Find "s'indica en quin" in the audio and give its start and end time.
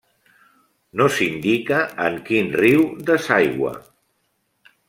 1.17-2.51